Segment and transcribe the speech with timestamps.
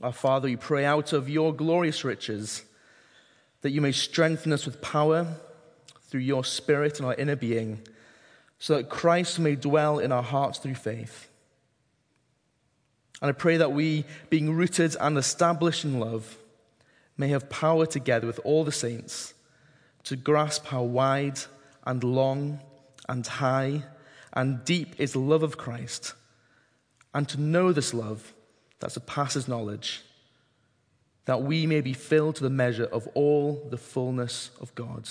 [0.00, 2.64] Our Father, we pray out of your glorious riches
[3.60, 5.26] that you may strengthen us with power
[6.08, 7.80] through your Spirit in our inner being,
[8.58, 11.28] so that Christ may dwell in our hearts through faith.
[13.20, 16.38] And I pray that we, being rooted and established in love,
[17.18, 19.34] may have power together with all the saints
[20.04, 21.38] to grasp how wide
[21.86, 22.60] and long
[23.06, 23.82] and high
[24.32, 26.14] and deep is the love of Christ,
[27.12, 28.32] and to know this love
[28.80, 30.02] that surpasses knowledge,
[31.26, 35.08] that we may be filled to the measure of all the fullness of God.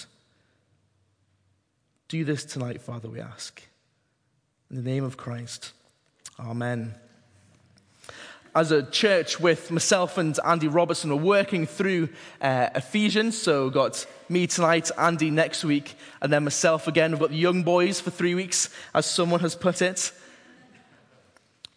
[2.08, 3.62] Do this tonight, Father, we ask.
[4.70, 5.72] In the name of Christ,
[6.40, 6.96] Amen
[8.56, 12.10] as a church with myself and Andy Robertson are working through
[12.42, 13.38] uh, Ephesians.
[13.38, 17.12] So, got me tonight, Andy next week, and then myself again.
[17.12, 20.12] We've got the young boys for three weeks, as someone has put it.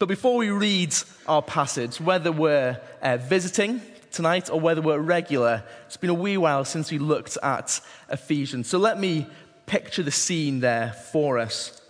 [0.03, 0.93] But before we read
[1.29, 6.37] our passage, whether we're uh, visiting tonight or whether we're regular, it's been a wee
[6.37, 8.67] while since we looked at Ephesians.
[8.67, 9.29] So, let me
[9.67, 11.81] picture the scene there for us.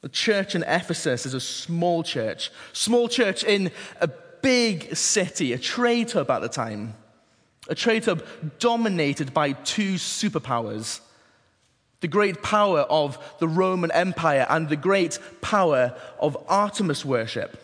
[0.00, 5.58] The church in Ephesus is a small church, small church in a big city, a
[5.58, 6.94] trade hub at the time,
[7.68, 8.24] a trade hub
[8.58, 11.00] dominated by two superpowers
[12.00, 17.62] the great power of the Roman Empire and the great power of Artemis worship.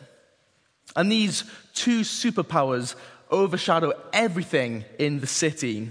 [0.96, 2.94] And these two superpowers
[3.30, 5.90] overshadow everything in the city.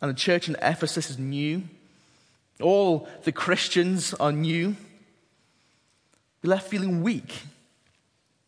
[0.00, 1.62] And the church in Ephesus is new.
[2.60, 4.76] All the Christians are new.
[6.42, 7.42] You're left feeling weak,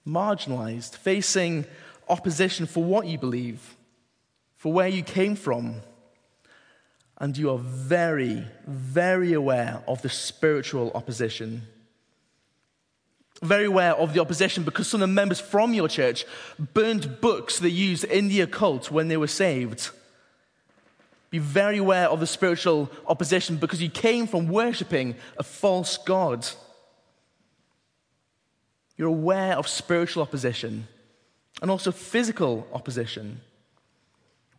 [0.06, 1.64] marginalized, facing
[2.08, 3.74] opposition for what you believe,
[4.56, 5.80] for where you came from.
[7.18, 11.62] And you are very, very aware of the spiritual opposition.
[13.42, 16.24] Very aware of the opposition because some of the members from your church
[16.74, 19.90] burned books they used in the occult when they were saved.
[21.30, 26.46] Be very aware of the spiritual opposition because you came from worshipping a false God.
[28.96, 30.88] You're aware of spiritual opposition
[31.60, 33.40] and also physical opposition.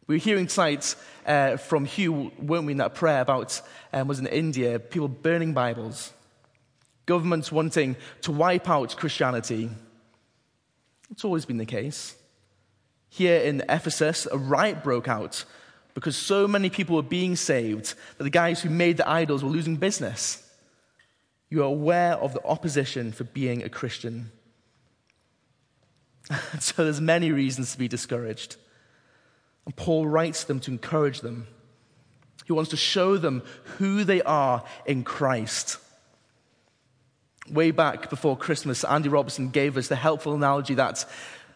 [0.08, 0.96] We were hearing tonight
[1.26, 5.52] uh, from Hugh, weren't we, in that prayer about, um, was in India, people burning
[5.52, 6.14] Bibles,
[7.06, 9.70] governments wanting to wipe out Christianity.
[11.12, 12.16] It's always been the case.
[13.10, 15.44] Here in Ephesus, a riot broke out
[15.94, 19.50] because so many people were being saved that the guys who made the idols were
[19.50, 20.42] losing business.
[21.50, 24.32] You are aware of the opposition for being a Christian.
[26.62, 28.56] so there's many reasons to be discouraged.
[29.68, 31.46] And Paul writes them to encourage them.
[32.46, 33.44] He wants to show them
[33.78, 35.78] who they are in Christ.
[37.50, 41.04] Way back before Christmas, Andy Robertson gave us the helpful analogy that,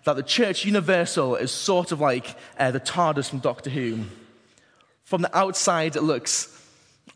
[0.04, 4.00] that the church universal is sort of like uh, the TARDIS from Doctor Who.
[5.06, 6.50] From the outside, it looks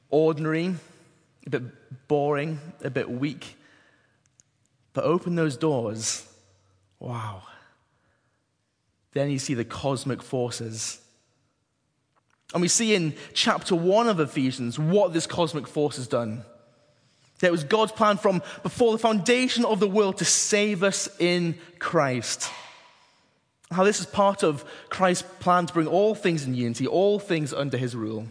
[0.09, 0.75] ordinary,
[1.45, 3.57] a bit boring, a bit weak.
[4.94, 6.25] But open those doors,
[7.01, 7.44] wow.
[9.15, 10.99] Then you see the cosmic forces.
[12.53, 16.43] And we see in chapter 1 of Ephesians what this cosmic force has done.
[17.39, 21.07] That it was God's plan from before the foundation of the world to save us
[21.17, 22.51] in Christ.
[23.71, 27.53] How this is part of Christ's plan to bring all things in unity, all things
[27.53, 28.27] under his rule.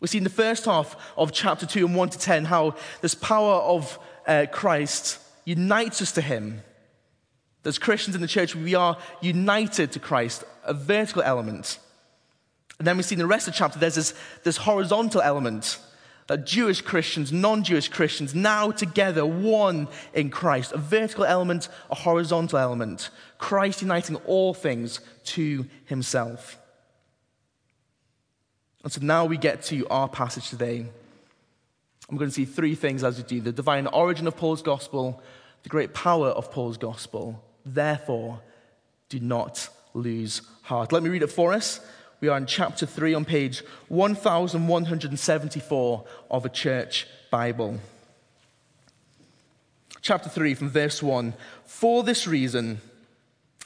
[0.00, 3.14] We see in the first half of chapter 2 and 1 to 10 how this
[3.14, 6.62] power of uh, Christ unites us to him.
[7.64, 11.78] As Christians in the church, we are united to Christ, a vertical element.
[12.78, 15.78] And then we see in the rest of the chapter there's this, this horizontal element
[16.26, 20.72] that Jewish Christians, non Jewish Christians, now together one in Christ.
[20.72, 23.10] A vertical element, a horizontal element.
[23.38, 26.58] Christ uniting all things to himself.
[28.82, 30.86] And so now we get to our passage today.
[32.08, 35.22] I'm going to see three things as we do the divine origin of Paul's gospel,
[35.62, 37.42] the great power of Paul's gospel.
[37.64, 38.40] Therefore,
[39.08, 40.92] do not lose heart.
[40.92, 41.80] Let me read it for us.
[42.20, 47.78] We are in chapter 3 on page 1174 of a church Bible.
[50.00, 51.34] Chapter 3 from verse 1.
[51.64, 52.80] For this reason,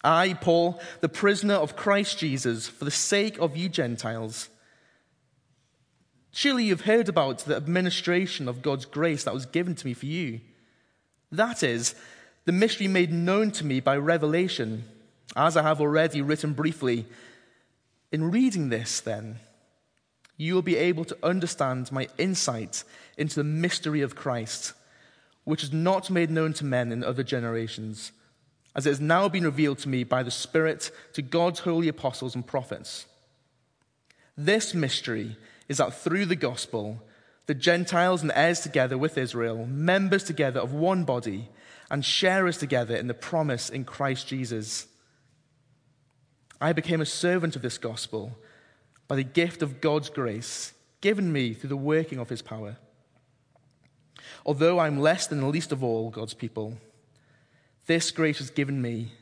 [0.02, 4.48] I, Paul, the prisoner of Christ Jesus, for the sake of you Gentiles,
[6.30, 10.06] surely you've heard about the administration of God's grace that was given to me for
[10.06, 10.40] you.
[11.32, 11.94] That is,
[12.46, 14.84] the mystery made known to me by revelation,
[15.36, 17.04] as I have already written briefly
[18.12, 19.40] in reading this, then,
[20.36, 22.84] you will be able to understand my insight
[23.18, 24.72] into the mystery of Christ,
[25.44, 28.12] which is not made known to men in other generations,
[28.74, 32.34] as it has now been revealed to me by the Spirit to God's holy apostles
[32.34, 33.06] and prophets.
[34.36, 35.36] This mystery
[35.68, 37.02] is that through the gospel,
[37.46, 41.48] the Gentiles and heirs together with Israel, members together of one body,
[41.90, 44.86] and share us together in the promise in Christ Jesus.
[46.60, 48.36] I became a servant of this gospel
[49.08, 52.76] by the gift of God's grace given me through the working of his power.
[54.44, 56.78] Although I'm less than the least of all God's people,
[57.86, 59.12] this grace was given me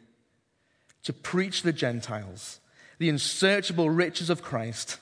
[1.03, 2.61] to preach to the Gentiles
[2.99, 4.99] the unsearchable riches of Christ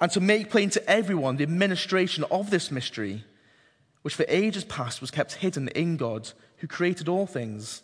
[0.00, 3.24] and to make plain to everyone the administration of this mystery,
[4.02, 7.82] which for ages past was kept hidden in God who created all things.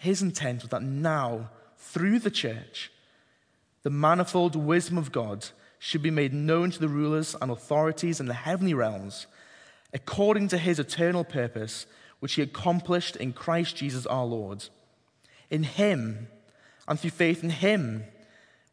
[0.00, 2.92] His intent was that now, through the church,
[3.82, 5.46] the manifold wisdom of God
[5.78, 9.26] should be made known to the rulers and authorities in the heavenly realms,
[9.92, 11.86] according to his eternal purpose,
[12.20, 14.68] which he accomplished in Christ Jesus our Lord.
[15.50, 16.28] In him,
[16.86, 18.04] and through faith in him,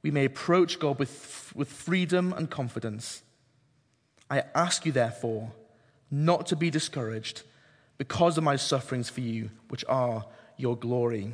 [0.01, 3.21] we may approach God with, with freedom and confidence.
[4.29, 5.51] I ask you, therefore,
[6.15, 7.43] not to be discouraged
[7.97, 10.25] because of my sufferings for you, which are
[10.57, 11.33] your glory.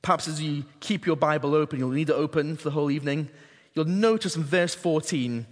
[0.00, 3.28] Perhaps as you keep your Bible open, you'll need it open for the whole evening.
[3.74, 5.46] You'll notice in verse 14,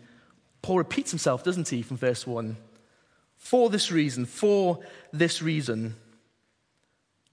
[0.62, 2.56] Paul repeats himself, doesn't he, from verse 1?
[3.36, 4.80] For this reason, for
[5.12, 5.96] this reason.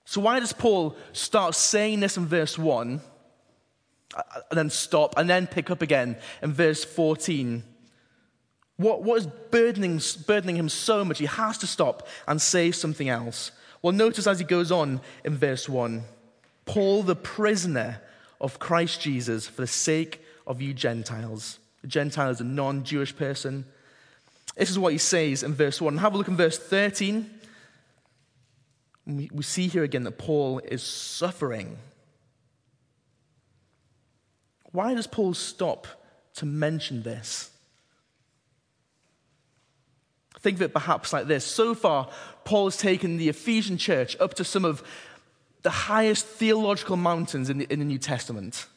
[0.05, 3.01] So, why does Paul start saying this in verse 1
[4.15, 7.63] uh, and then stop and then pick up again in verse 14?
[8.77, 11.19] What, what is burdening, burdening him so much?
[11.19, 13.51] He has to stop and say something else.
[13.81, 16.03] Well, notice as he goes on in verse 1
[16.65, 18.01] Paul, the prisoner
[18.41, 21.59] of Christ Jesus, for the sake of you Gentiles.
[21.83, 23.65] A Gentile is a non Jewish person.
[24.55, 25.97] This is what he says in verse 1.
[25.97, 27.29] Have a look in verse 13.
[29.05, 31.77] We see here again that Paul is suffering.
[34.71, 35.87] Why does Paul stop
[36.35, 37.51] to mention this?
[40.45, 41.43] Think of it perhaps like this.
[41.43, 42.07] So far,
[42.43, 44.83] Paul has taken the Ephesian church up to some of
[45.63, 48.67] the highest theological mountains in the, in the New Testament.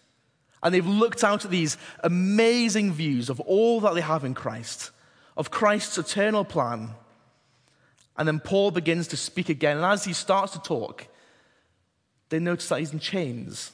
[0.62, 4.92] And they've looked out at these amazing views of all that they have in Christ,
[5.36, 6.88] of Christ's eternal plan.
[8.16, 9.76] And then Paul begins to speak again.
[9.76, 11.06] And as he starts to talk,
[12.30, 13.72] they notice that he's in chains,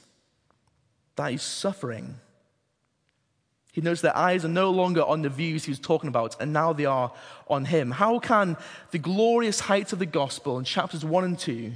[1.15, 2.19] that he's suffering.
[3.75, 6.53] He knows their eyes are no longer on the views he was talking about, and
[6.53, 7.11] now they are
[7.49, 7.91] on him.
[7.91, 8.55] How can
[8.91, 11.73] the glorious heights of the gospel in chapters 1 and 2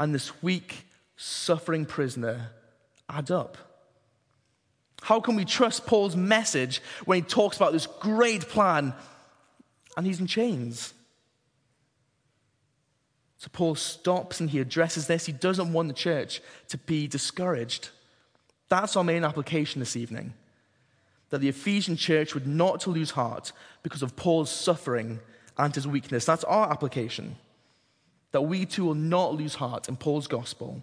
[0.00, 0.84] and this weak,
[1.16, 2.50] suffering prisoner
[3.08, 3.56] add up?
[5.00, 8.94] How can we trust Paul's message when he talks about this great plan
[9.96, 10.92] and he's in chains?
[13.38, 15.24] So Paul stops and he addresses this.
[15.24, 17.90] He doesn't want the church to be discouraged.
[18.68, 20.34] That's our main application this evening
[21.34, 23.50] that the Ephesian church would not to lose heart
[23.82, 25.18] because of Paul's suffering
[25.58, 26.24] and his weakness.
[26.24, 27.34] That's our application.
[28.30, 30.80] That we too will not lose heart in Paul's gospel.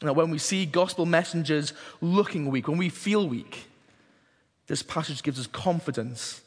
[0.00, 3.68] And that when we see gospel messengers looking weak, when we feel weak,
[4.66, 6.40] this passage gives us confidence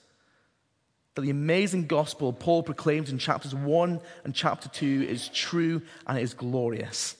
[1.14, 6.20] that the amazing gospel Paul proclaims in chapters 1 and chapter 2 is true and
[6.20, 7.16] is glorious.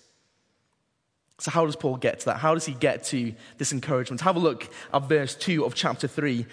[1.38, 2.38] So, how does Paul get to that?
[2.38, 4.22] How does he get to this encouragement?
[4.22, 6.46] Have a look at verse 2 of chapter 3.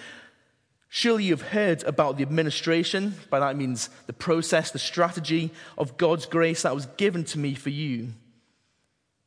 [0.89, 6.27] Surely you've heard about the administration, by that means the process, the strategy of God's
[6.27, 8.09] grace that was given to me for you.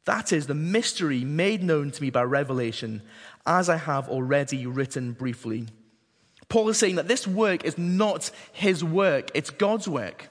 [0.04, 3.02] That is the mystery made known to me by revelation,
[3.48, 5.66] as I have already written briefly.
[6.50, 10.30] Paul is saying that this work is not his work, it's God's work.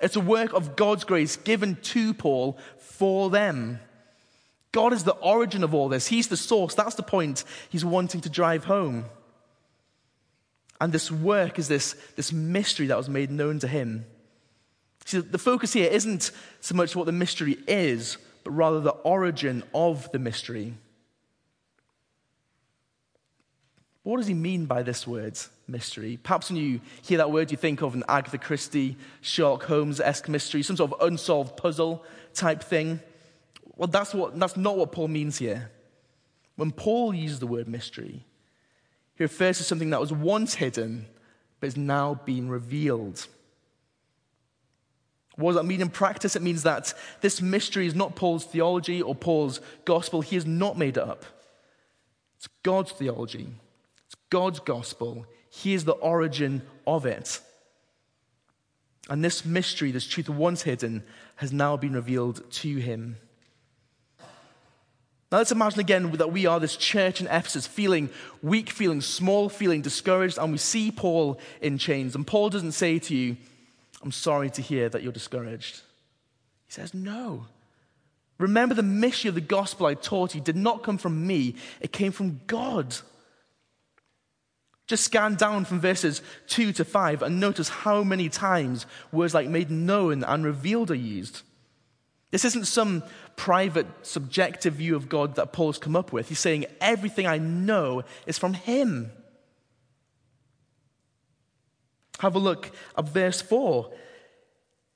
[0.00, 3.80] It's a work of God's grace given to Paul for them.
[4.72, 6.06] God is the origin of all this.
[6.06, 6.74] He's the source.
[6.74, 9.06] That's the point he's wanting to drive home.
[10.80, 14.04] And this work is this, this mystery that was made known to him.
[15.04, 19.64] See, the focus here isn't so much what the mystery is, but rather the origin
[19.74, 20.74] of the mystery.
[24.02, 26.18] What does he mean by this word, mystery?
[26.22, 30.28] Perhaps when you hear that word, you think of an Agatha Christie, Sherlock Holmes esque
[30.28, 33.00] mystery, some sort of unsolved puzzle type thing.
[33.78, 35.70] Well, that's, what, that's not what Paul means here.
[36.56, 38.24] When Paul uses the word mystery,
[39.14, 41.06] he refers to something that was once hidden
[41.60, 43.26] but is now being revealed.
[45.36, 46.34] What does that mean in practice?
[46.34, 50.20] It means that this mystery is not Paul's theology or Paul's gospel.
[50.20, 51.24] He has not made it up.
[52.36, 53.48] It's God's theology,
[54.06, 55.26] it's God's gospel.
[55.50, 57.40] He is the origin of it.
[59.08, 61.02] And this mystery, this truth once hidden,
[61.36, 63.16] has now been revealed to him.
[65.30, 68.08] Now let's imagine again that we are this church in Ephesus, feeling
[68.42, 72.14] weak, feeling small, feeling discouraged, and we see Paul in chains.
[72.14, 73.36] And Paul doesn't say to you,
[74.02, 75.82] I'm sorry to hear that you're discouraged.
[76.66, 77.46] He says, No.
[78.38, 81.92] Remember the mission of the gospel I taught you did not come from me, it
[81.92, 82.96] came from God.
[84.86, 89.48] Just scan down from verses 2 to 5 and notice how many times words like
[89.48, 91.42] made known and revealed are used.
[92.30, 93.02] This isn't some
[93.36, 96.28] private, subjective view of God that Paul's come up with.
[96.28, 99.10] He's saying, Everything I know is from Him.
[102.18, 103.90] Have a look at verse 4.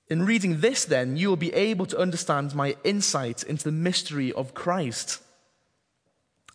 [0.09, 4.33] In reading this, then, you will be able to understand my insight into the mystery
[4.33, 5.23] of Christ.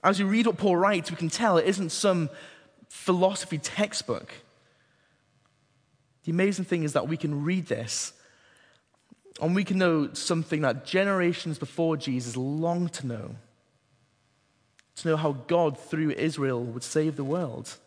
[0.03, 2.29] As you read what Paul writes, we can tell it isn't some
[2.88, 4.31] philosophy textbook.
[6.25, 8.13] The amazing thing is that we can read this
[9.41, 13.36] and we can know something that generations before Jesus longed to know
[14.98, 17.77] to know how God, through Israel, would save the world.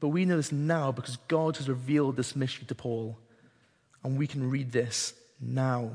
[0.00, 3.18] But we know this now because God has revealed this mystery to Paul,
[4.02, 5.90] and we can read this now.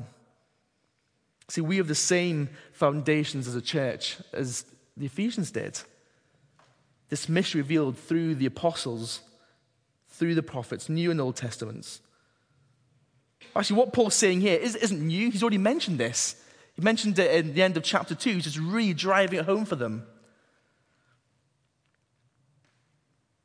[1.48, 4.64] See, we have the same foundations as a church as
[4.96, 5.80] the Ephesians did.
[7.08, 9.20] This mystery revealed through the apostles,
[10.10, 12.00] through the prophets, New and Old Testaments.
[13.56, 15.30] Actually, what Paul's saying here isn't new.
[15.30, 16.36] He's already mentioned this.
[16.74, 18.34] He mentioned it in the end of chapter 2.
[18.34, 20.06] He's just really driving it home for them.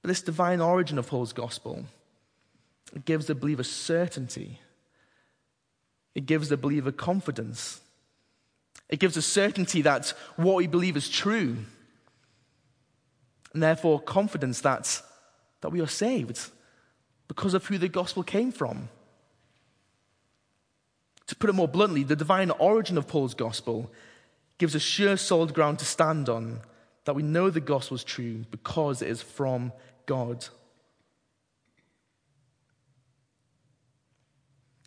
[0.01, 1.85] But this divine origin of Paul's gospel
[2.93, 4.59] it gives the believer certainty.
[6.13, 7.79] It gives the believer confidence.
[8.89, 11.55] It gives a certainty that what we believe is true
[13.53, 15.01] and therefore confidence that,
[15.61, 16.49] that we are saved
[17.29, 18.89] because of who the gospel came from.
[21.31, 23.89] To put it more bluntly, the divine origin of Paul's gospel
[24.57, 26.59] gives us sure, solid ground to stand on
[27.05, 29.71] that we know the gospel is true because it is from
[30.05, 30.45] God.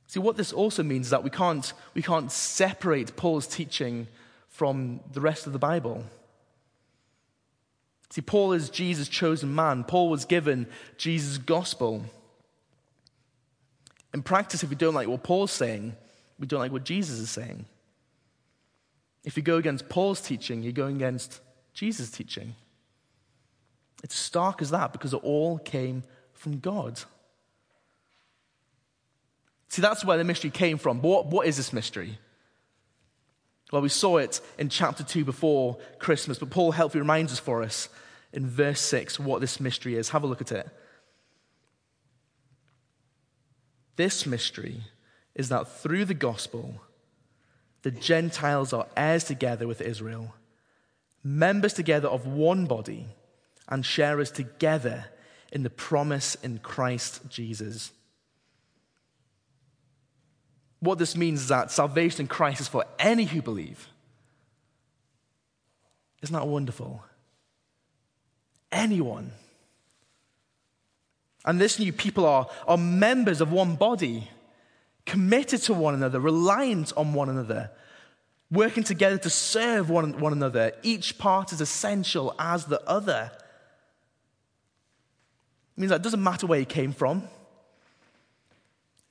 [0.06, 4.06] See, what this also means is that we can't, we can't separate Paul's teaching
[4.50, 6.04] from the rest of the Bible.
[8.10, 9.82] See, Paul is Jesus' chosen man.
[9.82, 10.66] Paul was given
[10.98, 12.04] Jesus' gospel.
[14.12, 15.96] In practice, if we don't like what Paul's saying,
[16.38, 17.66] we don't like what Jesus is saying.
[19.24, 21.40] If you go against Paul's teaching, you're going against
[21.72, 22.54] Jesus' teaching.
[24.02, 26.02] It's stark as that because it all came
[26.34, 27.00] from God.
[29.68, 31.00] See, that's where the mystery came from.
[31.00, 32.18] But what, what is this mystery?
[33.72, 37.62] Well, we saw it in chapter 2 before Christmas, but Paul helpfully reminds us for
[37.62, 37.88] us
[38.32, 40.10] in verse 6 what this mystery is.
[40.10, 40.68] Have a look at it.
[43.96, 44.82] This mystery
[45.34, 46.80] is that through the gospel,
[47.82, 50.34] the Gentiles are heirs together with Israel,
[51.22, 53.06] members together of one body,
[53.68, 55.06] and sharers together
[55.52, 57.92] in the promise in Christ Jesus.
[60.80, 63.88] What this means is that salvation in Christ is for any who believe.
[66.22, 67.02] Isn't that wonderful?
[68.74, 69.32] anyone.
[71.44, 74.30] And this new people are, are members of one body,
[75.06, 77.70] committed to one another, reliant on one another,
[78.50, 80.72] working together to serve one, one another.
[80.82, 83.30] Each part is essential as the other.
[85.76, 87.24] It means that it doesn't matter where you came from.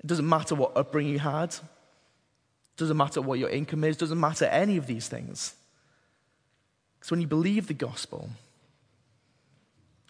[0.04, 1.50] It doesn't matter what upbringing you had.
[1.50, 3.96] It doesn't matter what your income is.
[3.98, 5.54] It doesn't matter any of these things.
[7.00, 8.30] Because when you believe the gospel,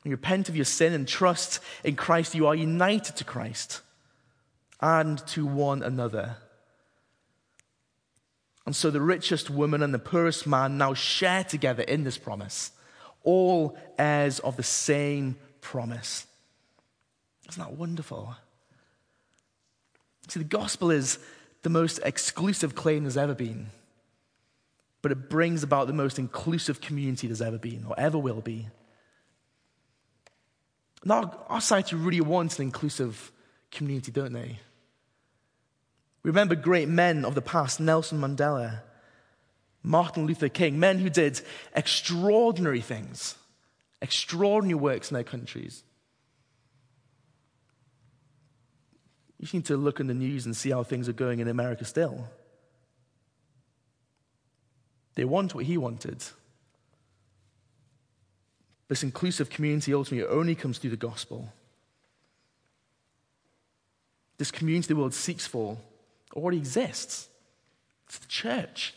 [0.04, 3.82] when you repent of your sin and trust in Christ, you are united to Christ
[4.84, 6.36] and to one another.
[8.66, 12.72] And so the richest woman and the poorest man now share together in this promise,
[13.24, 16.28] all heirs of the same promise.
[17.48, 18.36] Isn't that wonderful?
[20.28, 21.18] See, the gospel is
[21.62, 23.68] the most exclusive claim there's ever been,
[25.02, 28.68] but it brings about the most inclusive community there's ever been or ever will be.
[31.06, 33.32] Now, our society really wants an inclusive
[33.72, 34.60] community, don't they?
[36.24, 38.80] We remember great men of the past, Nelson Mandela,
[39.84, 41.42] Martin Luther King, men who did
[41.76, 43.36] extraordinary things,
[44.02, 45.84] extraordinary works in their countries.
[49.38, 51.84] You need to look in the news and see how things are going in America
[51.84, 52.30] still.
[55.16, 56.24] They want what he wanted.
[58.88, 61.52] This inclusive community ultimately only comes through the gospel.
[64.38, 65.78] this community the world seeks for
[66.34, 67.30] already exists.
[68.08, 68.94] It's the church.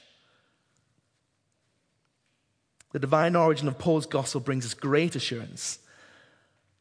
[2.92, 5.78] The divine origin of Paul's gospel brings us great assurance.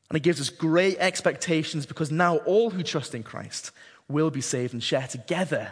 [0.10, 3.72] And it gives us great expectations because now all who trust in Christ
[4.08, 5.72] will be saved and share together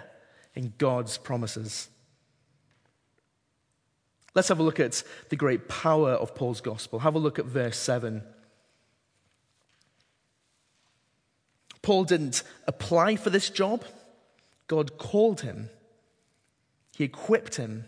[0.56, 1.88] in God's promises.
[4.36, 7.00] Let's have a look at the great power of Paul's gospel.
[7.00, 8.24] Have a look at verse 7.
[11.84, 13.84] Paul didn't apply for this job,
[14.76, 15.70] God called him,
[16.96, 17.86] He equipped him.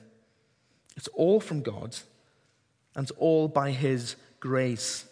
[0.95, 1.97] It's all from God
[2.95, 5.05] and it's all by His grace.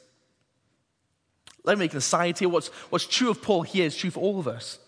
[1.64, 2.48] Let me make an aside here.
[2.48, 4.80] What's, what's true of Paul here is true for all of us.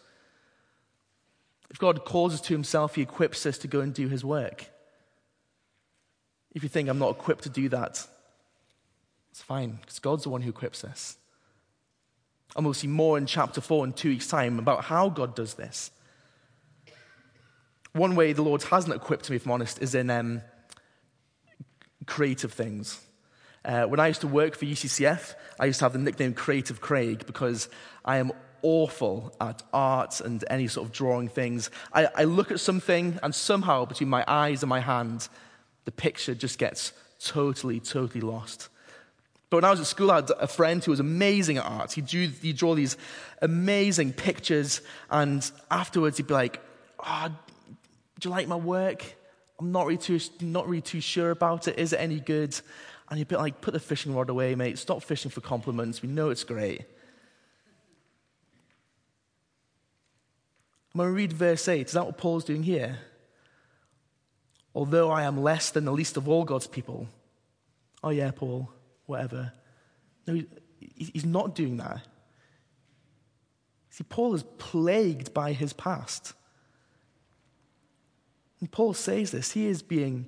[1.69, 4.67] If God calls us to Himself, He equips us to go and do His work.
[6.53, 8.05] If you think I'm not equipped to do that,
[9.31, 11.17] it's fine, because God's the one who equips us.
[12.55, 15.55] And we'll see more in chapter 4 in two weeks' time about how God does
[15.55, 15.91] this.
[17.95, 20.41] One way the Lord hasn't equipped me, if I'm honest, is in um,
[22.05, 22.99] creative things.
[23.63, 26.81] Uh, when I used to work for UCCF, I used to have the nickname Creative
[26.81, 27.69] Craig because
[28.03, 31.71] I am awful at art and any sort of drawing things.
[31.93, 35.29] I, I look at something, and somehow between my eyes and my hand,
[35.85, 36.91] the picture just gets
[37.23, 38.67] totally, totally lost.
[39.49, 41.93] But when I was at school, I had a friend who was amazing at art.
[41.93, 42.97] He'd, do, he'd draw these
[43.41, 46.59] amazing pictures, and afterwards he'd be like,
[46.99, 47.29] oh,
[48.19, 49.03] Do you like my work?
[49.59, 51.79] I'm not really, too, not really too sure about it.
[51.79, 52.59] Is it any good?
[53.09, 54.77] And he'd be like, Put the fishing rod away, mate.
[54.77, 56.01] Stop fishing for compliments.
[56.01, 56.81] We know it's great.
[60.93, 62.99] I'm going to read verse 8, is that what Paul's doing here?
[64.73, 67.09] Although I am less than the least of all God's people.
[68.01, 68.69] Oh, yeah, Paul
[69.05, 69.53] whatever.
[70.27, 70.41] No,
[70.79, 72.01] he's not doing that.
[73.89, 76.33] See, Paul is plagued by his past.
[78.65, 79.51] And Paul says this.
[79.51, 80.25] He is being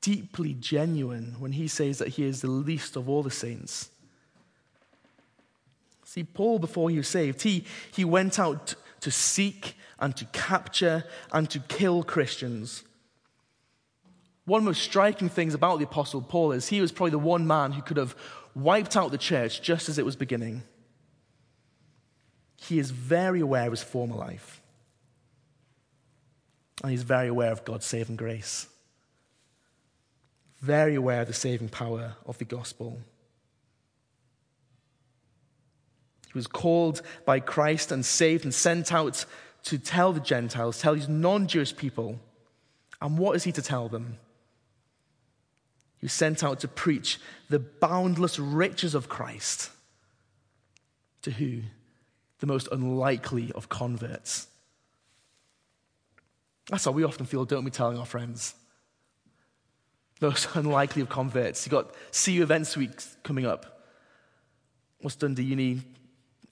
[0.00, 3.90] deeply genuine when he says that he is the least of all the saints.
[6.04, 11.04] See, Paul, before he was saved, he, he went out to seek and to capture
[11.32, 12.82] and to kill Christians.
[14.44, 17.20] One of the most striking things about the Apostle Paul is he was probably the
[17.20, 18.16] one man who could have
[18.56, 20.64] wiped out the church just as it was beginning.
[22.56, 24.60] He is very aware of his former life.
[26.82, 28.66] And he's very aware of God's saving grace.
[30.60, 33.00] Very aware of the saving power of the gospel.
[36.26, 39.24] He was called by Christ and saved and sent out
[39.64, 42.20] to tell the Gentiles, tell these non Jewish people.
[43.00, 44.18] And what is he to tell them?
[45.98, 49.70] He was sent out to preach the boundless riches of Christ.
[51.22, 51.62] To who?
[52.38, 54.46] The most unlikely of converts.
[56.68, 58.54] That's how we often feel, don't we, telling our friends?
[60.20, 61.64] Those unlikely of converts.
[61.64, 62.90] You've got CU Events Week
[63.22, 63.84] coming up.
[65.00, 65.80] What's Dundee Uni?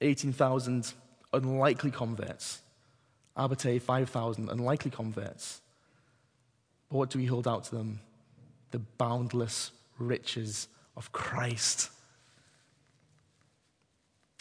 [0.00, 0.92] 18,000
[1.32, 2.60] unlikely converts.
[3.36, 5.60] Abertay, 5,000 unlikely converts.
[6.88, 8.00] But what do we hold out to them?
[8.70, 11.90] the boundless riches of Christ.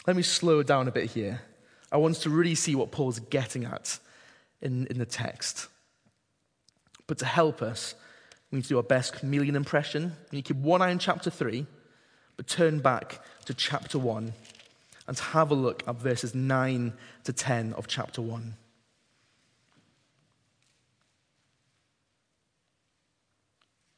[0.06, 1.40] Let me slow down a bit here.
[1.90, 3.98] I want us to really see what Paul's getting at
[4.66, 5.68] in, in the text.
[7.06, 7.94] But to help us,
[8.50, 10.12] we need to do our best chameleon impression.
[10.30, 11.66] We need to keep one eye on chapter 3,
[12.36, 14.32] but turn back to chapter 1
[15.08, 16.92] and have a look at verses 9
[17.24, 18.54] to 10 of chapter 1.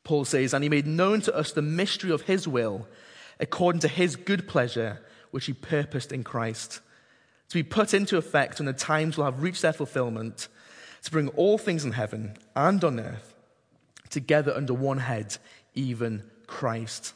[0.04, 2.86] Paul says, And he made known to us the mystery of his will,
[3.40, 5.00] according to his good pleasure,
[5.30, 6.80] which he purposed in Christ,
[7.48, 10.48] to be put into effect when the times will have reached their fulfillment,
[11.08, 13.34] to bring all things in heaven and on earth
[14.10, 15.38] together under one head,
[15.74, 17.14] even Christ.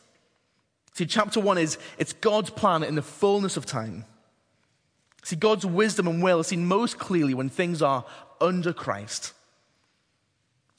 [0.95, 4.07] See, chapter one is it's God's plan in the fullness of time.
[5.23, 8.07] See, God's wisdom and will are seen most clearly when things are
[8.41, 9.35] under Christ.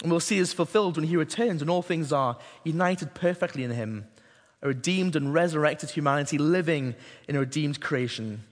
[0.02, 3.72] And we'll see is fulfilled when he returns and all things are united perfectly in
[3.72, 4.08] him,
[4.64, 6.96] a redeemed and resurrected humanity living
[7.28, 8.44] in a redeemed creation.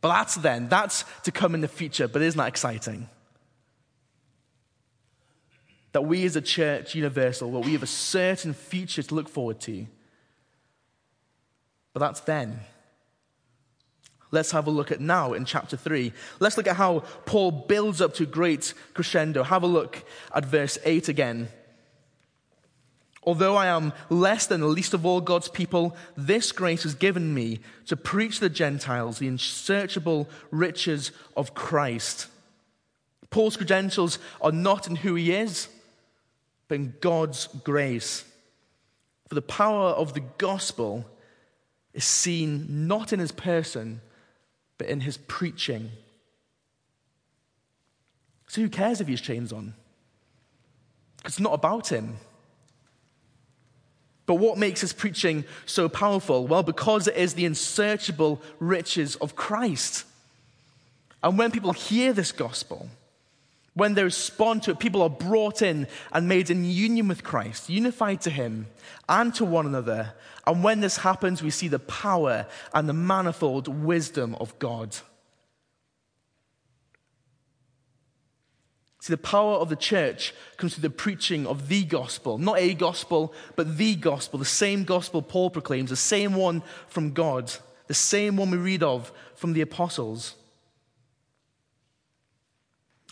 [0.00, 3.10] But that's then, that's to come in the future, but isn't that exciting?
[5.96, 9.60] That we as a church universal, that we have a certain future to look forward
[9.60, 9.86] to.
[11.94, 12.60] But that's then.
[14.30, 16.12] Let's have a look at now in chapter 3.
[16.38, 19.42] Let's look at how Paul builds up to great crescendo.
[19.42, 20.04] Have a look
[20.34, 21.48] at verse 8 again.
[23.22, 27.32] Although I am less than the least of all God's people, this grace is given
[27.32, 32.26] me to preach to the Gentiles the unsearchable riches of Christ.
[33.30, 35.68] Paul's credentials are not in who he is,
[36.70, 38.24] in God's grace.
[39.28, 41.04] For the power of the gospel
[41.94, 44.00] is seen not in his person,
[44.78, 45.90] but in his preaching.
[48.48, 49.74] So who cares if he has chains on?
[51.24, 52.16] It's not about him.
[54.26, 56.46] But what makes his preaching so powerful?
[56.46, 60.04] Well, because it is the unsearchable riches of Christ.
[61.22, 62.88] And when people hear this gospel,
[63.76, 67.68] when they respond to it, people are brought in and made in union with Christ,
[67.68, 68.68] unified to Him
[69.06, 70.14] and to one another.
[70.46, 74.96] And when this happens, we see the power and the manifold wisdom of God.
[79.02, 82.72] See, the power of the church comes through the preaching of the gospel, not a
[82.72, 87.52] gospel, but the gospel, the same gospel Paul proclaims, the same one from God,
[87.88, 90.34] the same one we read of from the apostles.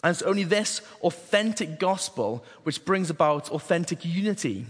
[0.05, 4.67] And it's only this authentic gospel which brings about authentic unity.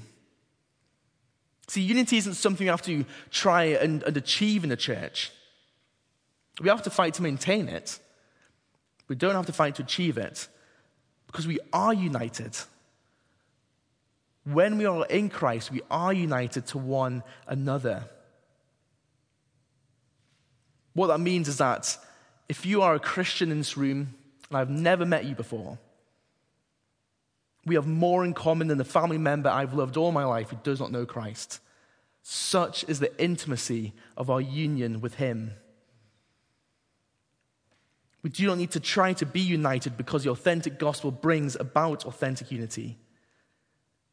[1.66, 5.32] See, unity isn't something you have to try and, and achieve in the church.
[6.60, 7.98] We have to fight to maintain it.
[9.08, 10.46] We don't have to fight to achieve it
[11.26, 12.56] because we are united.
[14.44, 18.04] When we are in Christ, we are united to one another.
[20.92, 21.98] What that means is that
[22.48, 24.14] if you are a Christian in this room,
[24.54, 25.78] and I've never met you before.
[27.66, 30.58] We have more in common than the family member I've loved all my life who
[30.62, 31.58] does not know Christ.
[32.22, 35.54] Such is the intimacy of our union with Him.
[38.22, 42.06] We do not need to try to be united because the authentic gospel brings about
[42.06, 42.96] authentic unity.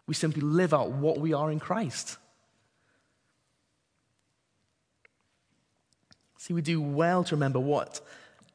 [0.08, 2.18] We simply live out what we are in Christ.
[6.40, 8.02] See, we do well to remember what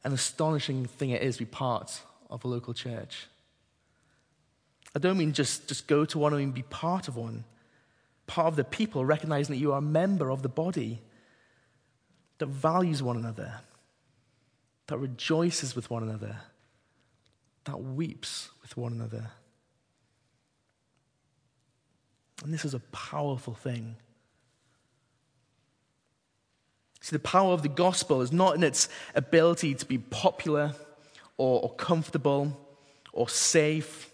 [0.07, 3.27] an astonishing thing it is to be part of a local church.
[4.95, 7.43] I don't mean just, just go to one, I mean be part of one.
[8.25, 11.01] Part of the people, recognizing that you are a member of the body
[12.37, 13.59] that values one another,
[14.87, 16.37] that rejoices with one another,
[17.65, 19.31] that weeps with one another.
[22.45, 23.97] And this is a powerful thing.
[27.07, 30.73] See, the power of the gospel is not in its ability to be popular
[31.37, 32.51] or, or comfortable
[33.13, 34.11] or safe.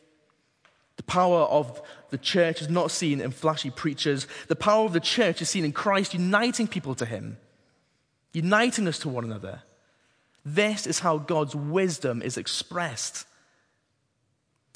[0.98, 4.28] The power of the church is not seen in flashy preachers.
[4.48, 7.38] The power of the church is seen in Christ uniting people to Him,
[8.32, 9.64] uniting us to one another.
[10.46, 13.26] This is how God's wisdom is expressed.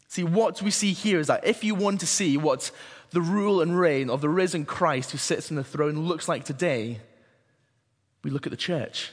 [0.08, 2.72] See, what we see here is that if you want to see what
[3.12, 6.46] the rule and reign of the risen Christ who sits on the throne looks like
[6.46, 7.00] today,
[8.24, 9.12] we look at the church.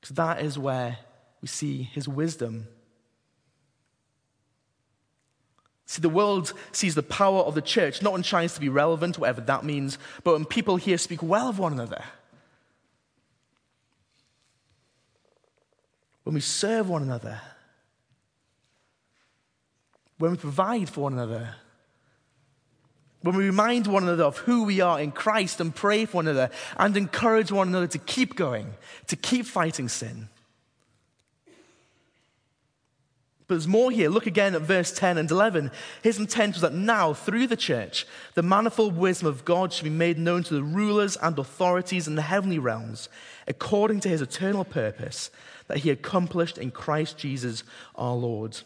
[0.00, 0.98] Because that is where
[1.40, 2.66] we see his wisdom.
[5.86, 9.18] See, the world sees the power of the church not in trying to be relevant,
[9.18, 12.02] whatever that means, but when people here speak well of one another.
[16.24, 17.40] When we serve one another.
[20.18, 21.56] When we provide for one another
[23.22, 26.28] when we remind one another of who we are in Christ and pray for one
[26.28, 28.74] another and encourage one another to keep going,
[29.06, 30.28] to keep fighting sin.
[33.46, 34.08] But there's more here.
[34.08, 35.70] Look again at verse 10 and 11.
[36.02, 39.90] His intent was that now, through the church, the manifold wisdom of God should be
[39.90, 43.08] made known to the rulers and authorities in the heavenly realms,
[43.46, 45.30] according to his eternal purpose
[45.68, 47.62] that he accomplished in Christ Jesus
[47.94, 48.60] our Lord.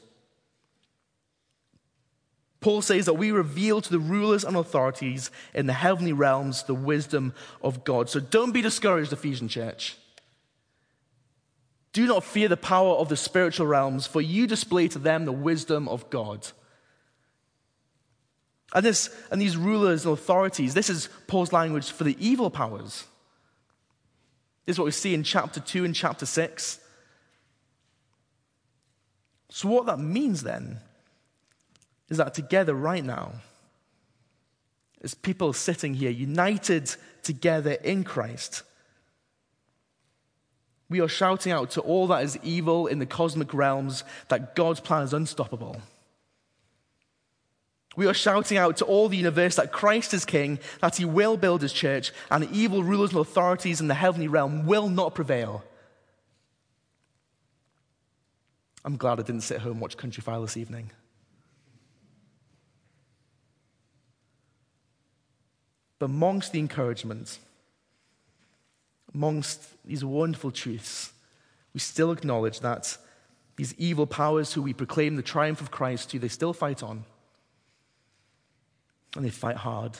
[2.61, 6.75] Paul says that we reveal to the rulers and authorities in the heavenly realms the
[6.75, 8.09] wisdom of God.
[8.09, 9.97] So don't be discouraged, Ephesian church.
[11.93, 15.33] Do not fear the power of the spiritual realms, for you display to them the
[15.33, 16.47] wisdom of God.
[18.75, 23.05] And, this, and these rulers and authorities, this is Paul's language for the evil powers.
[24.67, 26.81] This is what we see in chapter 2 and chapter 6.
[29.49, 30.81] So, what that means then
[32.09, 33.33] is that together right now,
[35.03, 38.63] as people sitting here, united together in Christ,
[40.89, 44.81] we are shouting out to all that is evil in the cosmic realms that God's
[44.81, 45.81] plan is unstoppable.
[47.97, 51.37] We are shouting out to all the universe that Christ is king, that he will
[51.37, 55.65] build his church, and evil rulers and authorities in the heavenly realm will not prevail.
[58.85, 60.91] I'm glad I didn't sit home and watch Countryfile this evening.
[65.99, 67.39] But amongst the encouragement,
[69.15, 71.13] amongst these wonderful truths,
[71.73, 72.97] we still acknowledge that
[73.57, 77.05] these evil powers who we proclaim the triumph of Christ to, they still fight on.
[79.15, 79.99] And they fight hard.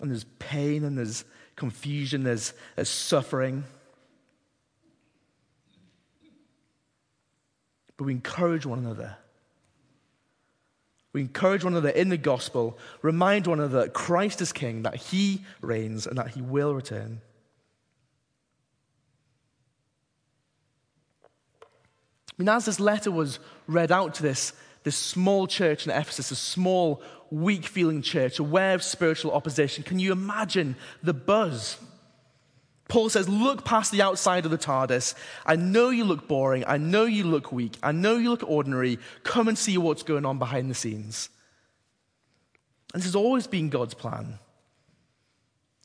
[0.00, 1.24] And there's pain and there's
[1.56, 3.64] confusion, there's, there's suffering.
[7.96, 9.16] But we encourage one another.
[11.14, 14.96] We encourage one another in the gospel, remind one another that Christ is king, that
[14.96, 17.20] he reigns, and that he will return.
[22.28, 26.32] I mean, as this letter was read out to this, this small church in Ephesus,
[26.32, 27.00] a small,
[27.30, 31.78] weak feeling church, aware of spiritual opposition, can you imagine the buzz?
[32.88, 35.14] Paul says, Look past the outside of the TARDIS.
[35.46, 36.64] I know you look boring.
[36.66, 37.76] I know you look weak.
[37.82, 38.98] I know you look ordinary.
[39.22, 41.30] Come and see what's going on behind the scenes.
[42.92, 44.38] And this has always been God's plan.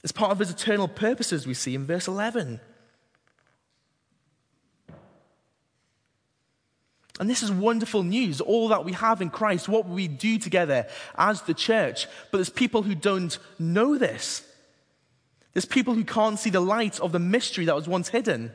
[0.04, 2.60] It's part of his eternal purposes, we see in verse 11.
[7.20, 10.88] And this is wonderful news, all that we have in Christ, what we do together
[11.18, 12.08] as the church.
[12.32, 14.49] But there's people who don't know this.
[15.60, 18.54] There's people who can't see the light of the mystery that was once hidden.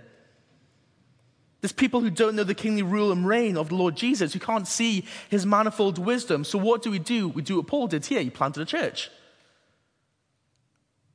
[1.61, 4.39] There's people who don't know the kingly rule and reign of the Lord Jesus, who
[4.39, 6.45] can't see his manifold wisdom.
[6.45, 7.29] So, what do we do?
[7.29, 8.23] We do what Paul did here.
[8.23, 9.09] He planted a church.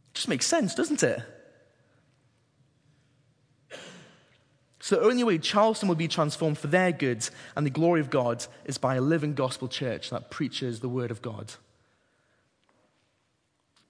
[0.09, 1.23] It just makes sense, doesn't it?
[4.79, 8.11] So the only way Charleston will be transformed for their good and the glory of
[8.11, 11.53] God is by a living gospel church that preaches the word of God.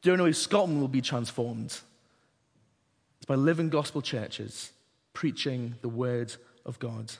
[0.03, 1.81] The only way Scotland will be transformed
[3.29, 4.71] by living gospel churches
[5.13, 6.33] preaching the word
[6.65, 7.13] of God.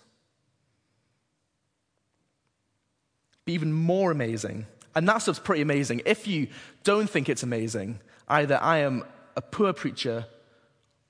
[3.45, 6.01] Be even more amazing, and that stuff's pretty amazing.
[6.07, 6.47] If you
[6.83, 9.03] don't think it's amazing, either I am
[9.37, 10.25] a poor preacher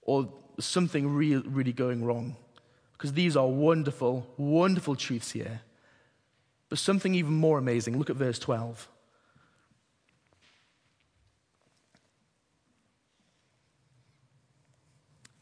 [0.01, 2.35] or something really, really going wrong
[2.91, 5.61] because these are wonderful, wonderful truths here.
[6.67, 7.97] But something even more amazing.
[7.97, 8.89] Look at verse 12.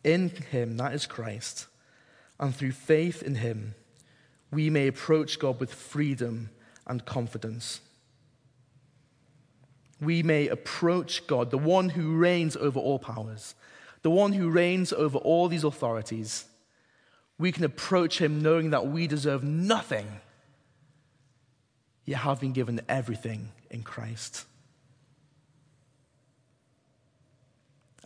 [0.08, 1.68] In him, that is Christ,
[2.40, 3.76] and through faith in him,
[4.52, 6.50] we may approach God with freedom
[6.86, 7.82] and confidence.
[10.00, 13.56] We may approach God, the one who reigns over all powers,
[14.02, 16.46] the one who reigns over all these authorities
[17.40, 20.22] we can approach Him knowing that we deserve nothing,
[22.06, 24.46] yet have been given everything in Christ.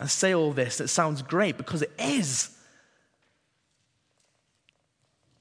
[0.02, 2.50] I say all this, it sounds great because it is.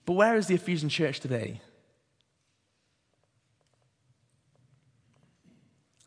[0.05, 1.63] But where is the Ephesian church today?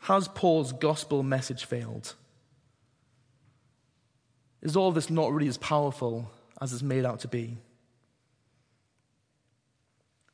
[0.02, 2.14] Has Paul's gospel message failed?
[4.62, 6.30] Is all this not really as powerful
[6.62, 7.58] as it's made out to be?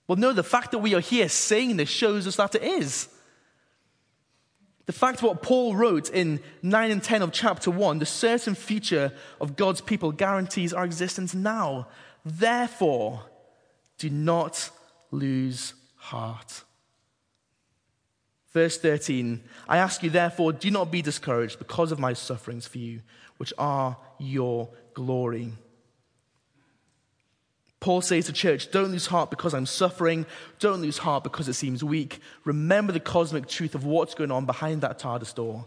[0.07, 3.07] Well, no, the fact that we are here saying this shows us that it is.
[4.89, 9.13] The fact what Paul wrote in 9 and 10 of chapter 1, the certain future
[9.39, 11.89] of God's people guarantees our existence now.
[12.25, 13.21] Therefore,
[13.99, 14.71] do not
[15.11, 16.63] lose heart.
[18.51, 22.79] Verse 13 I ask you, therefore, do not be discouraged because of my sufferings for
[22.79, 23.01] you,
[23.37, 25.51] which are your glory.
[27.79, 30.25] Paul says to church, don't lose heart because I'm suffering.
[30.59, 32.19] Don't lose heart because it seems weak.
[32.43, 35.65] Remember the cosmic truth of what's going on behind that TARDIS door.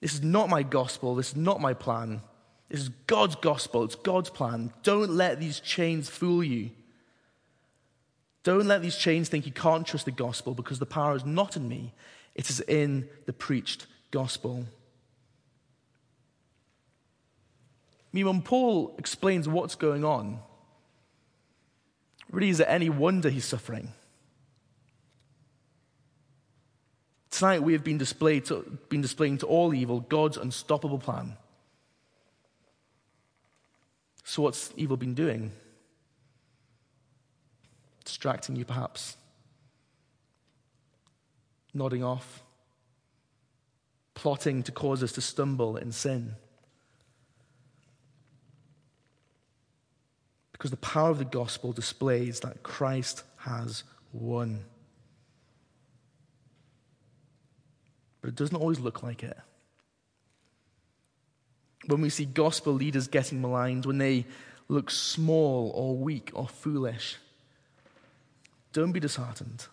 [0.00, 1.16] This is not my gospel.
[1.16, 2.22] This is not my plan.
[2.68, 3.82] This is God's gospel.
[3.84, 4.72] It's God's plan.
[4.84, 6.70] Don't let these chains fool you.
[8.44, 11.56] Don't let these chains think you can't trust the gospel because the power is not
[11.56, 11.92] in me,
[12.36, 14.66] it is in the preached gospel.
[18.16, 20.38] Mean, when Paul explains what's going on,
[22.30, 23.92] really is it any wonder he's suffering?
[27.30, 31.36] Tonight we have been, displayed to, been displaying to all evil God's unstoppable plan.
[34.24, 35.52] So, what's evil been doing?
[38.02, 39.18] Distracting you, perhaps.
[41.74, 42.42] Nodding off.
[44.14, 46.36] Plotting to cause us to stumble in sin.
[50.56, 54.64] Because the power of the gospel displays that Christ has won.
[58.22, 59.36] But it doesn't always look like it.
[61.88, 64.24] When we see gospel leaders getting maligned, when they
[64.68, 67.16] look small or weak or foolish,
[68.72, 69.66] don't be disheartened.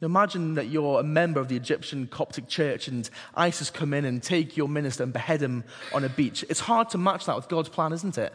[0.00, 4.22] Imagine that you're a member of the Egyptian Coptic church and ISIS come in and
[4.22, 6.44] take your minister and behead him on a beach.
[6.48, 8.32] It's hard to match that with God's plan, isn't it?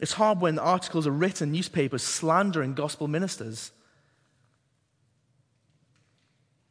[0.00, 3.72] It's hard when articles are written, newspapers slandering gospel ministers.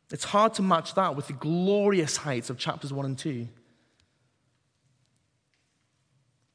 [0.09, 3.49] It's hard to match that with the glorious heights of chapters 1 and 2.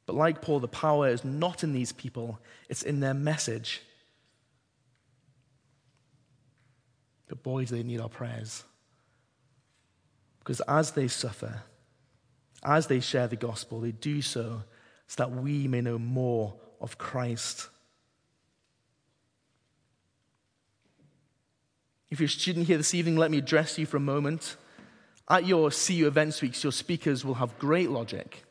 [0.07, 3.81] But like Paul, the power is not in these people, it's in their message.
[7.27, 8.63] But boy, do they need our prayers.
[10.39, 11.61] Because as they suffer,
[12.63, 14.63] as they share the gospel, they do so
[15.07, 17.69] so that we may know more of Christ.
[22.09, 24.55] If you're a student here this evening, let me address you for a moment.
[25.29, 28.43] At your CU Events Weeks, your speakers will have great logic,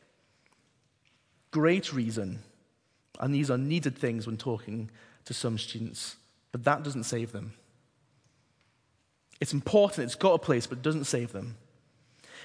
[1.51, 2.41] great reason,
[3.21, 4.91] and these are needed things when talking
[5.27, 6.17] to some students,
[6.51, 7.53] but that doesn't save them.
[9.43, 11.57] It's important, it's got a place, but it doesn't save them.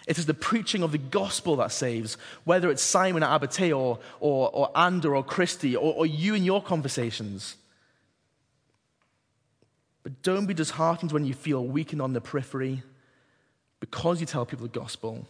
[0.07, 3.99] It is the preaching of the gospel that saves, whether it's Simon at Abertay or,
[4.19, 7.55] or, or Ander or Christy or, or you in your conversations.
[10.01, 12.81] But don't be disheartened when you feel weakened on the periphery
[13.79, 15.27] because you tell people the gospel.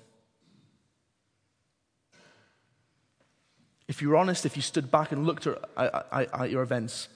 [3.90, 7.10] If you're honest, if you stood back and looked at, at, at your events,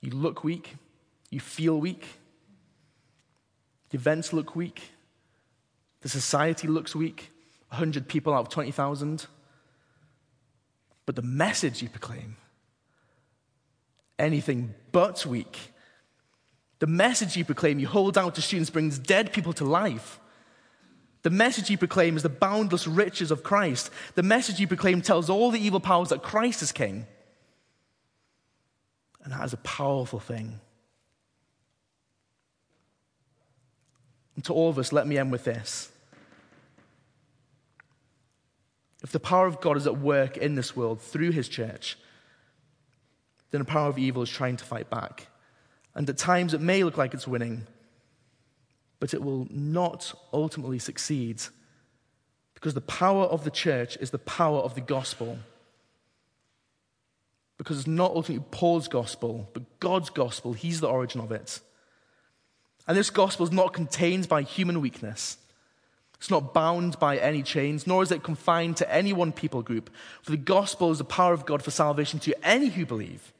[0.00, 0.76] you look weak,
[1.28, 2.06] you feel weak,
[3.90, 4.90] the events look weak.
[6.00, 7.30] The society looks weak.
[7.68, 9.26] 100 people out of 20,000.
[11.04, 12.36] But the message you proclaim,
[14.18, 15.72] anything but weak.
[16.78, 20.20] The message you proclaim, you hold out to students, brings dead people to life.
[21.22, 23.90] The message you proclaim is the boundless riches of Christ.
[24.14, 27.06] The message you proclaim tells all the evil powers that Christ is king.
[29.24, 30.60] And that is a powerful thing.
[34.36, 35.90] And to all of us, let me end with this.
[39.02, 41.98] If the power of God is at work in this world through his church,
[43.50, 45.28] then the power of evil is trying to fight back.
[45.94, 47.66] And at times it may look like it's winning,
[49.00, 51.42] but it will not ultimately succeed
[52.54, 55.38] because the power of the church is the power of the gospel.
[57.58, 60.52] Because it's not ultimately Paul's gospel, but God's gospel.
[60.52, 61.60] He's the origin of it.
[62.86, 65.38] And this gospel is not contained by human weakness.
[66.18, 69.90] It's not bound by any chains, nor is it confined to any one people group.
[70.22, 73.32] For the gospel is the power of God for salvation to any who believe.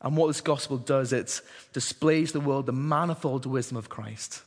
[0.00, 1.40] And what this gospel does, it
[1.72, 4.42] displays the world the manifold wisdom of Christ,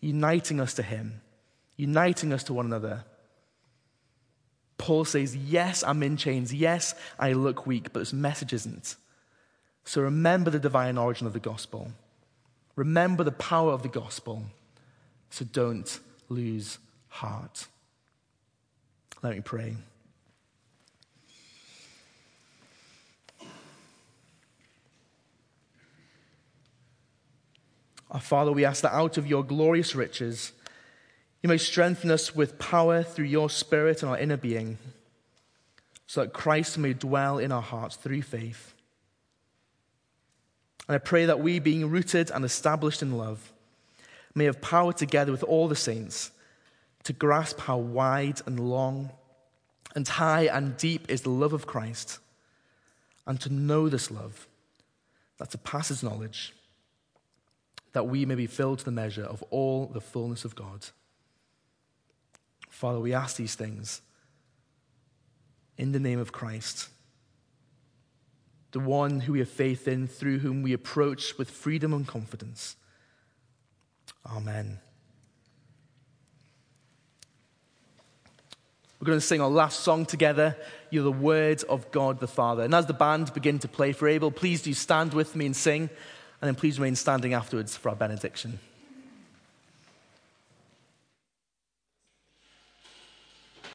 [0.00, 1.20] uniting us to Him,
[1.76, 3.04] uniting us to one another.
[4.78, 6.54] Paul says, Yes, I'm in chains.
[6.54, 8.96] Yes, I look weak, but this message isn't.
[9.84, 11.92] So remember the divine origin of the gospel.
[12.76, 14.44] Remember the power of the gospel.
[15.30, 17.66] So don't lose heart.
[19.22, 19.76] Let me pray.
[28.10, 30.52] Our Father, we ask that out of your glorious riches,
[31.42, 34.78] you may strengthen us with power through your Spirit and our inner being,
[36.06, 38.74] so that Christ may dwell in our hearts through faith.
[40.90, 43.52] And I pray that we, being rooted and established in love,
[44.34, 46.32] may have power together with all the saints
[47.04, 49.12] to grasp how wide and long
[49.94, 52.18] and high and deep is the love of Christ,
[53.24, 54.48] and to know this love
[55.38, 56.56] that surpasses knowledge,
[57.92, 60.86] that we may be filled to the measure of all the fullness of God.
[62.68, 64.02] Father, we ask these things
[65.78, 66.88] in the name of Christ
[68.72, 72.76] the one who we have faith in, through whom we approach with freedom and confidence.
[74.26, 74.78] Amen.
[79.00, 80.56] We're going to sing our last song together.
[80.90, 82.64] You're the word of God the Father.
[82.64, 85.56] And as the band begin to play for Abel, please do stand with me and
[85.56, 85.88] sing,
[86.40, 88.58] and then please remain standing afterwards for our benediction.